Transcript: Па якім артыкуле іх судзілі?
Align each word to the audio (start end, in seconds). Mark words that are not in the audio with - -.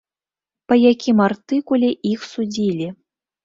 Па 0.67 0.75
якім 0.91 1.21
артыкуле 1.27 1.95
іх 2.15 2.29
судзілі? 2.33 2.93